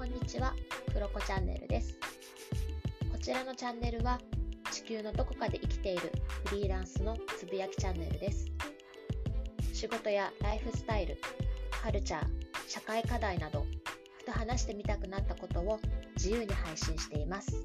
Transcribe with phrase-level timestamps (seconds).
[0.00, 0.54] こんにちは、
[0.94, 1.98] クロコチャンネルです。
[3.12, 4.18] こちらのチャンネルは、
[4.72, 6.10] 地球のどこかで生きている
[6.46, 8.46] フリーランスのつぶやきチャンネルです。
[9.74, 11.18] 仕事やライフスタイル、
[11.82, 12.24] カルチャー、
[12.66, 13.66] 社会課題など、
[14.16, 15.78] ふと話してみたくなったことを
[16.16, 17.62] 自由に配信しています。